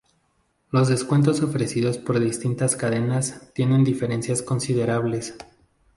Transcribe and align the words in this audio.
Los 0.71 0.87
descuentos 0.89 1.43
ofrecidos 1.43 1.99
por 1.99 2.19
distintas 2.19 2.75
cadenas 2.75 3.51
tienen 3.53 3.83
diferencias 3.83 4.41
considerables. 4.41 5.35